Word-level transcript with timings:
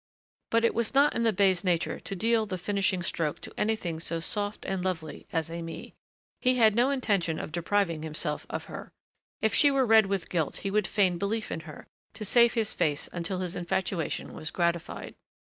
But 0.49 0.65
it 0.65 0.73
was 0.73 0.95
not 0.95 1.13
in 1.15 1.21
the 1.21 1.31
bey's 1.31 1.63
nature 1.63 1.99
to 1.99 2.15
deal 2.15 2.47
the 2.47 2.57
finishing 2.57 3.03
stroke 3.03 3.39
to 3.41 3.53
anything 3.55 3.99
so 3.99 4.19
soft 4.19 4.65
and 4.65 4.83
lovely 4.83 5.27
as 5.31 5.49
Aimée. 5.51 5.93
He 6.39 6.55
had 6.55 6.73
no 6.75 6.89
intention 6.89 7.37
of 7.37 7.51
depriving 7.51 8.01
himself 8.01 8.47
of 8.49 8.65
her. 8.65 8.91
If 9.43 9.53
she 9.53 9.69
were 9.69 9.85
red 9.85 10.07
with 10.07 10.29
guilt 10.29 10.55
he 10.65 10.71
would 10.71 10.87
feign 10.87 11.19
belief 11.19 11.51
in 11.51 11.59
her, 11.69 11.85
to 12.15 12.25
save 12.25 12.55
his 12.55 12.73
face 12.73 13.09
until 13.13 13.41
his 13.41 13.55
infatuation 13.55 14.33
was 14.33 14.49
gratified. 14.49 15.13